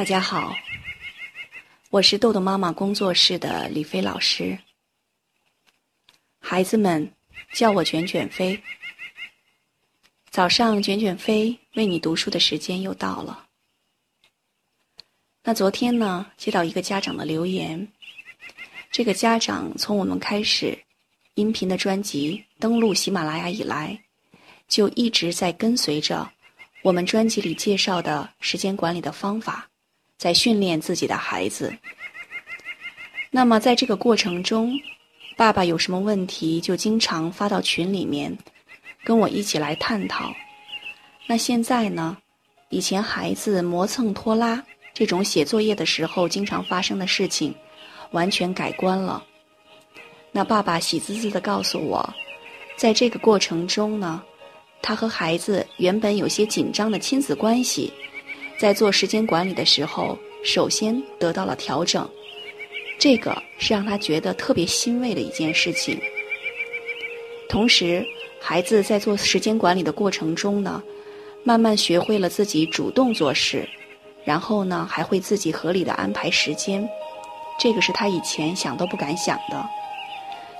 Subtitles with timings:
[0.00, 0.56] 大家好，
[1.90, 4.58] 我是豆豆妈妈工作室的李飞老师。
[6.38, 7.12] 孩子们
[7.52, 8.58] 叫我卷卷飞。
[10.30, 13.46] 早上卷卷飞为你读书的时间又到了。
[15.42, 17.86] 那昨天呢，接到一个家长的留言，
[18.90, 20.82] 这个家长从我们开始
[21.34, 24.02] 音频的专辑登录喜马拉雅以来，
[24.66, 26.26] 就一直在跟随着
[26.80, 29.66] 我们专辑里介绍的时间管理的方法。
[30.20, 31.74] 在训练自己的孩子。
[33.30, 34.78] 那么，在这个过程中，
[35.34, 38.36] 爸爸有什么问题，就经常发到群里面，
[39.02, 40.30] 跟我一起来探讨。
[41.26, 42.18] 那现在呢？
[42.68, 44.62] 以前孩子磨蹭拖拉
[44.92, 47.54] 这种写作业的时候经常发生的事情，
[48.10, 49.24] 完全改观了。
[50.32, 52.14] 那爸爸喜滋滋地告诉我，
[52.76, 54.22] 在这个过程中呢，
[54.82, 57.90] 他和孩子原本有些紧张的亲子关系。
[58.60, 62.06] 在做时间管理的时候，首先得到了调整，
[62.98, 65.98] 这个是让他觉得特别欣慰的一件事情。
[67.48, 68.06] 同时，
[68.38, 70.82] 孩子在做时间管理的过程中呢，
[71.42, 73.66] 慢慢学会了自己主动做事，
[74.24, 76.86] 然后呢，还会自己合理的安排时间，
[77.58, 79.66] 这个是他以前想都不敢想的。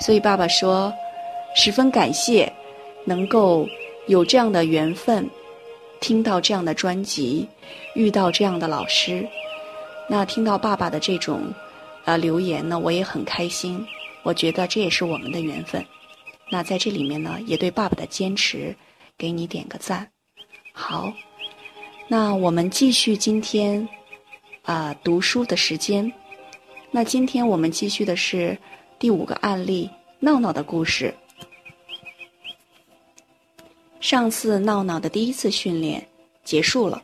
[0.00, 0.92] 所以，爸爸说，
[1.54, 2.52] 十分感谢
[3.06, 3.66] 能够
[4.06, 5.26] 有这样的缘分。
[6.06, 7.48] 听到这样的专辑，
[7.96, 9.26] 遇到这样的老师，
[10.08, 11.52] 那听到爸爸的这种，
[12.04, 13.84] 呃留言呢，我也很开心。
[14.22, 15.84] 我觉得这也是我们的缘分。
[16.48, 18.76] 那在这里面呢，也对爸爸的坚持，
[19.18, 20.08] 给你点个赞。
[20.72, 21.12] 好，
[22.06, 23.88] 那我们继续今天，
[24.62, 26.12] 啊读书的时间。
[26.92, 28.56] 那今天我们继续的是
[29.00, 31.12] 第五个案例，闹闹的故事。
[34.06, 36.06] 上次闹闹的第一次训练
[36.44, 37.02] 结束了，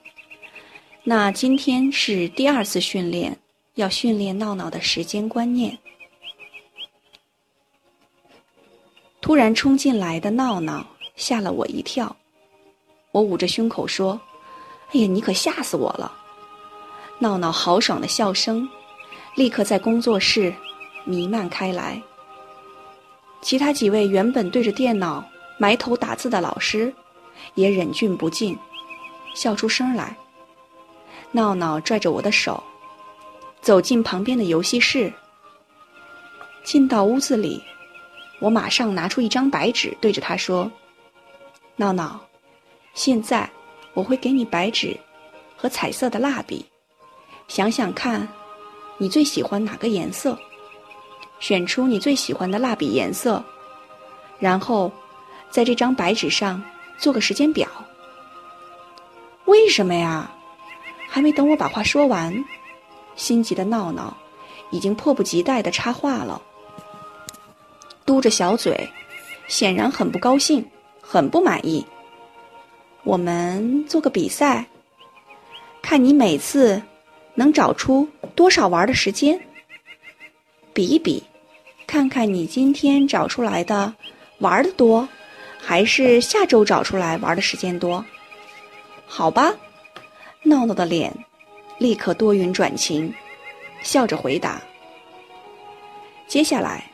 [1.02, 3.36] 那今天是第二次训练，
[3.74, 5.76] 要训练闹闹的时间观念。
[9.20, 12.14] 突然冲进来的闹闹吓了我一跳，
[13.10, 14.20] 我捂着胸口说
[14.94, 16.16] ：“哎呀，你可吓死我了！”
[17.18, 18.68] 闹闹豪爽的笑声
[19.34, 20.54] 立刻在工作室
[21.04, 22.00] 弥漫开来。
[23.40, 25.28] 其他几位原本对着电脑。
[25.58, 26.92] 埋头打字的老师，
[27.54, 28.58] 也忍俊不禁，
[29.34, 30.16] 笑出声来。
[31.30, 32.62] 闹闹拽着我的手，
[33.60, 35.12] 走进旁边的游戏室。
[36.64, 37.62] 进到屋子里，
[38.38, 40.70] 我马上拿出一张白纸，对着他说
[41.76, 42.20] ：“闹闹，
[42.94, 43.48] 现在
[43.94, 44.96] 我会给你白纸
[45.56, 46.64] 和彩色的蜡笔，
[47.48, 48.28] 想想看，
[48.98, 50.38] 你最喜欢哪个颜色？
[51.40, 53.42] 选出你最喜欢的蜡笔颜色，
[54.38, 54.90] 然后。”
[55.52, 56.62] 在这张白纸上
[57.02, 57.68] 做个时间表。
[59.46, 60.30] 为什么呀？
[61.08, 62.44] 还没等我把话说完，
[63.16, 64.16] 心急的闹闹
[64.70, 66.40] 已经迫不及待的插话了，
[68.06, 68.88] 嘟着小嘴，
[69.48, 70.64] 显然很不高兴，
[71.00, 71.84] 很不满意。
[73.02, 74.64] 我们做个比赛，
[75.82, 76.80] 看你每次
[77.34, 79.38] 能找出多少玩的时间，
[80.72, 81.24] 比一比，
[81.84, 83.92] 看看你今天找出来的
[84.38, 85.08] 玩的多。
[85.64, 88.04] 还是下周找出来玩的时间多，
[89.06, 89.54] 好吧？
[90.42, 91.14] 闹闹的脸
[91.78, 93.14] 立刻多云转晴，
[93.82, 94.60] 笑着回答。
[96.26, 96.90] 接下来，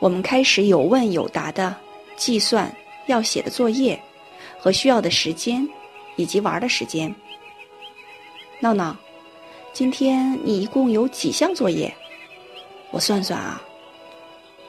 [0.00, 1.74] 我们开始有问有答的
[2.16, 2.74] 计算
[3.06, 3.98] 要写的作业
[4.58, 5.66] 和需要的时间，
[6.16, 7.14] 以及玩的时间。
[8.58, 8.96] 闹闹，
[9.72, 11.94] 今天你一共有几项作业？
[12.90, 13.62] 我算算啊，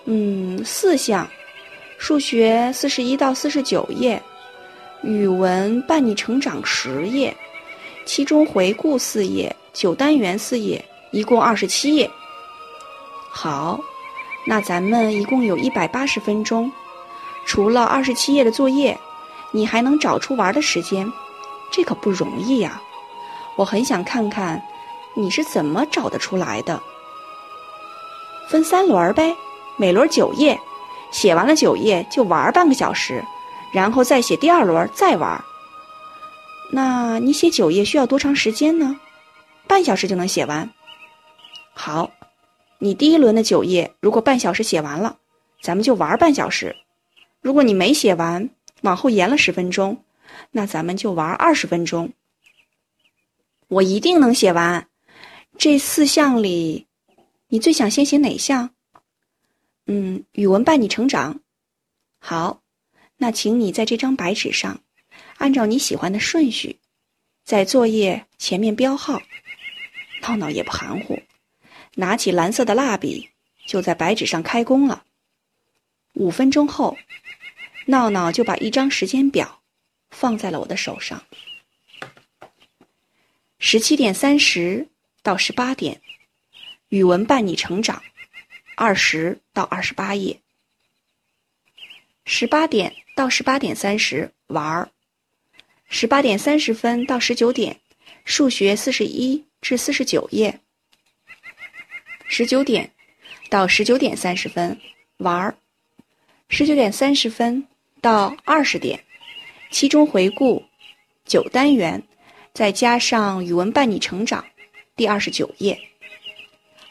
[0.05, 1.27] 嗯，四项。
[1.97, 4.21] 数学四十一到四十九页，
[5.01, 7.35] 语文伴你成长十页，
[8.05, 12.09] 期中回顾四页，九单元四页，一共二十七页。
[13.29, 13.79] 好，
[14.45, 16.71] 那咱们一共有一百八十分钟。
[17.45, 18.97] 除了二十七页的作业，
[19.51, 21.11] 你还能找出玩的时间，
[21.71, 22.81] 这可不容易呀！
[23.55, 24.61] 我很想看看
[25.15, 26.79] 你是怎么找得出来的。
[28.49, 29.35] 分三轮呗，
[29.77, 30.57] 每轮九页。
[31.11, 33.23] 写完了九页就玩半个小时，
[33.73, 35.43] 然后再写第二轮再玩。
[36.71, 38.99] 那你写九页需要多长时间呢？
[39.67, 40.69] 半小时就能写完。
[41.73, 42.11] 好，
[42.79, 45.17] 你第一轮的九页如果半小时写完了，
[45.61, 46.73] 咱们就玩半小时；
[47.41, 48.49] 如果你没写完，
[48.81, 50.03] 往后延了十分钟，
[50.51, 52.11] 那咱们就玩二十分钟。
[53.69, 54.87] 我一定能写完。
[55.57, 56.85] 这四项里，
[57.47, 58.69] 你最想先写哪项？
[59.89, 61.39] 嗯，语文伴你成长，
[62.19, 62.61] 好，
[63.15, 64.81] 那请你在这张白纸上，
[65.37, 66.77] 按照你喜欢的顺序，
[67.45, 69.21] 在作业前面标号，
[70.21, 71.21] 闹闹也不含糊，
[71.95, 73.29] 拿起蓝色的蜡笔，
[73.65, 75.05] 就在白纸上开工了。
[76.15, 76.97] 五分钟后，
[77.85, 79.61] 闹闹就把一张时间表
[80.09, 81.23] 放在了我的手上。
[83.57, 84.89] 十七点三十
[85.23, 86.01] 到十八点，
[86.89, 88.03] 语文伴你成长，
[88.79, 90.39] 二十到二十八页。
[92.25, 94.91] 十八点到十八点三十玩儿，
[95.89, 97.79] 十八点三十分到十九点，
[98.23, 100.59] 数学四十一至四十九页。
[102.27, 102.91] 十九点
[103.49, 104.79] 到十九点三十分
[105.17, 105.57] 玩儿，
[106.47, 107.67] 十九点三十分
[107.99, 109.03] 到二十点，
[109.71, 110.63] 期中回顾
[111.25, 112.03] 九单元，
[112.53, 114.45] 再加上语文伴你成长，
[114.95, 115.81] 第二十九页。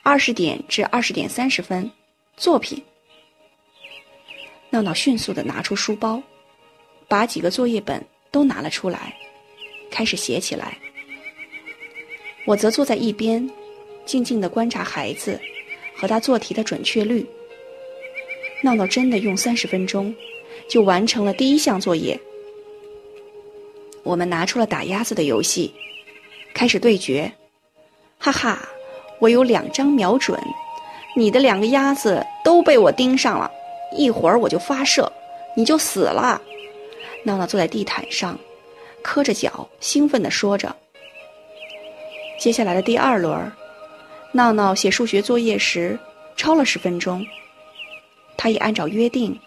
[0.09, 1.91] 二十点至二十点三十分
[2.37, 2.81] 作品。
[4.71, 6.23] 闹闹迅速的拿出书包，
[7.09, 8.01] 把几个作业本
[8.31, 9.13] 都拿了出来，
[9.91, 10.79] 开始写起来。
[12.45, 13.51] 我则坐在一边，
[14.05, 15.41] 静静的观察孩子
[15.97, 17.27] 和他做题的准确率。
[18.63, 20.15] 闹闹真的用三十分钟
[20.69, 22.17] 就完成了第一项作业。
[24.05, 25.75] 我们拿出了打鸭子的游戏，
[26.55, 27.33] 开始对决。
[28.19, 28.69] 哈哈，
[29.19, 30.39] 我有两张瞄准，
[31.17, 33.51] 你的两个鸭子都被我盯上了。
[33.97, 35.11] 一会儿我就发射，
[35.57, 36.41] 你就死了。
[37.23, 38.39] 闹闹坐在地毯上，
[39.03, 40.75] 磕着脚，兴奋地说着。
[42.39, 43.51] 接下来的第二轮，
[44.33, 45.99] 闹闹写数学作业时
[46.37, 47.25] 超了十分钟，
[48.37, 49.39] 他也按照约定，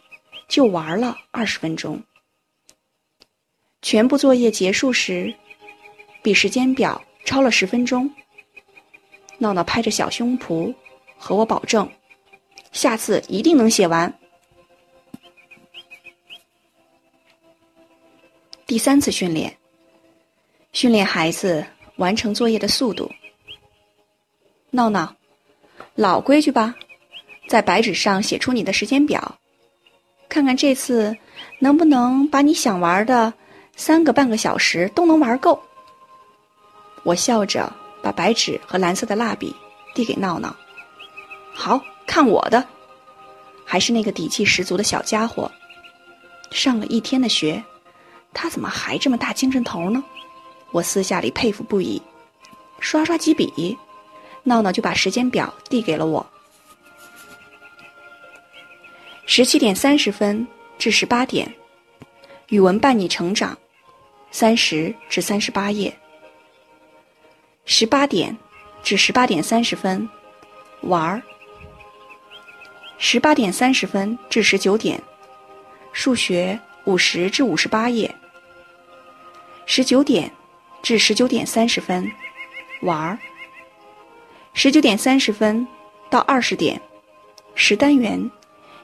[0.47, 2.01] 就玩了二十分钟。
[3.81, 5.33] 全部作业结束时，
[6.23, 8.09] 比时间表超了十分钟。
[9.39, 10.75] 闹闹拍着小胸脯，
[11.17, 11.89] 和我保证，
[12.71, 14.13] 下次一定能写完。
[18.67, 19.57] 第三次训练，
[20.71, 21.65] 训练孩子
[21.95, 23.09] 完成作业的速度。
[24.69, 25.15] 闹闹，
[25.95, 26.75] 老规矩吧，
[27.47, 29.39] 在白纸上写出你的时间表，
[30.27, 31.17] 看看这次
[31.57, 33.33] 能不能把你想玩的
[33.75, 35.63] 三个半个小时都能玩够。
[37.03, 39.55] 我笑着把白纸和蓝色的蜡笔
[39.93, 40.55] 递给闹闹，
[41.53, 42.65] 好看我的，
[43.65, 45.51] 还是那个底气十足的小家伙，
[46.51, 47.63] 上了一天的学。
[48.33, 50.03] 他怎么还这么大精神头呢？
[50.71, 52.01] 我私下里佩服不已。
[52.79, 53.77] 刷刷几笔，
[54.43, 56.25] 闹闹就把时间表递给了我。
[59.25, 60.47] 十七点三十分
[60.77, 61.51] 至十八点，
[62.47, 63.57] 语文伴你成长，
[64.31, 65.95] 三十至三十八页。
[67.79, 68.35] 十八点
[68.83, 70.09] 至十八点三十分，
[70.81, 71.21] 玩儿。
[72.97, 75.01] 十八点三十分至十九点，
[75.93, 76.59] 数学。
[76.83, 78.13] 五十至五十八页，
[79.65, 80.29] 十九点
[80.81, 82.11] 至十九点三十分，
[82.81, 83.17] 玩儿。
[84.53, 85.65] 十九点三十分
[86.09, 86.81] 到二十点，
[87.55, 88.29] 十单元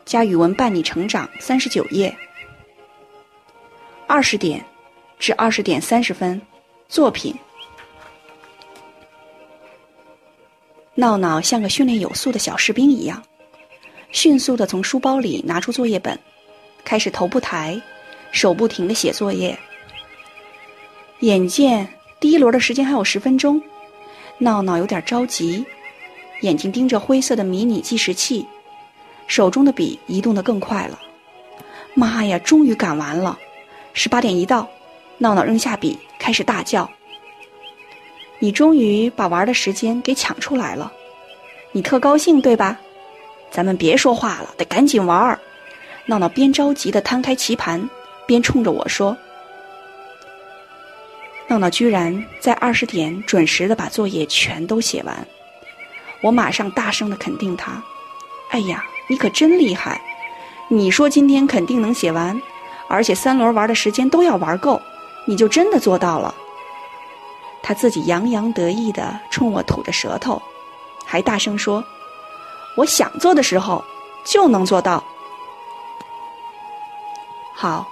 [0.05, 2.15] 加语文伴你成长三十九页。
[4.07, 4.65] 二十点
[5.19, 6.41] 至二十点三十分，
[6.87, 7.35] 作品。
[10.97, 13.21] 闹闹像个训练有素的小士兵一样，
[14.11, 16.17] 迅速的从书包里拿出作业本。
[16.85, 17.81] 开始头不抬，
[18.31, 19.57] 手不停的写作业。
[21.19, 21.87] 眼见
[22.19, 23.61] 第一轮的时间还有十分钟，
[24.37, 25.65] 闹闹有点着急，
[26.41, 28.45] 眼睛盯着灰色的迷你计时器，
[29.27, 30.97] 手中的笔移动的更快了。
[31.93, 33.37] 妈呀，终于赶完了！
[33.91, 34.69] 十八点一到，
[35.17, 36.89] 闹闹扔下笔，开始大叫
[38.39, 40.91] ：“你终于把玩的时间给抢出来了，
[41.71, 42.79] 你特高兴对吧？
[43.49, 45.39] 咱们别说话了，得赶紧玩。”
[46.07, 47.89] 闹闹边着急的摊开棋盘，
[48.27, 49.17] 边冲着我说
[51.49, 55.27] ：“闹闹居然在二十点准时的把作业全都写完。”
[56.21, 57.81] 我马上大声的肯定他
[58.51, 59.99] ：“哎呀，你可真厉害！
[60.67, 62.39] 你说今天肯定能写完，
[62.87, 64.79] 而且三轮玩的时间都要玩够，
[65.25, 66.35] 你就真的做到了。”
[67.67, 70.39] 他自己洋洋得意的冲我吐着舌头，
[71.03, 71.83] 还大声说
[72.77, 73.83] ：“我想做的时候
[74.23, 75.03] 就能做到。”
[77.57, 77.89] 好，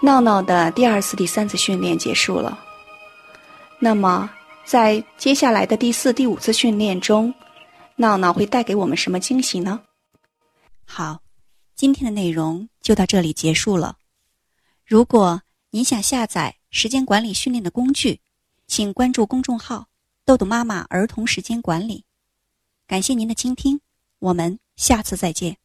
[0.00, 2.58] 闹闹的第二次、第三次训练结束了。
[3.78, 4.30] 那么，
[4.64, 7.34] 在接下来的第四、第五次训练中，
[7.96, 9.82] 闹闹会带给我们什么惊喜呢？
[10.86, 11.18] 好，
[11.76, 13.96] 今天的内容就到这里结束了。
[14.86, 18.21] 如果您想下载时间管理训练的工具，
[18.74, 19.88] 请关注公众号
[20.24, 22.06] “豆豆妈妈儿童时间管理”。
[22.88, 23.82] 感谢您的倾听，
[24.18, 25.58] 我们下次再见。